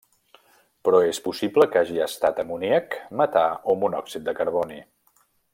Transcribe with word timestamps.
Però 0.87 1.01
és 1.09 1.19
possible 1.27 1.67
que 1.75 1.83
hagi 1.83 2.01
estat 2.07 2.41
amoníac, 2.45 2.99
metà 3.23 3.47
o 3.75 3.79
monòxid 3.85 4.29
de 4.31 4.39
carboni. 4.41 4.85